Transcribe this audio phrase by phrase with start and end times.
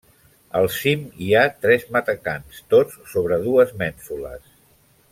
[0.59, 4.53] Al cim, hi ha tres matacans, tots sobre dues mènsules.